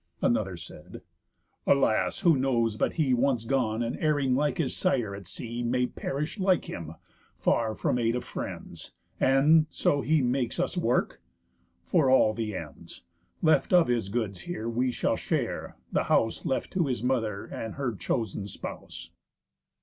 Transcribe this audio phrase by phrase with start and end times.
[0.19, 1.03] Another said:
[1.67, 5.85] "Alas, who knows but he Once gone, and erring like his sire at sea, May
[5.85, 6.95] perish like him,
[7.35, 11.21] far from aid of friends, And so he makes us work?
[11.85, 13.03] For all the ends
[13.43, 17.75] Left of his goods here we shall share, the house Left to his mother and
[17.75, 19.11] her chosen spouse."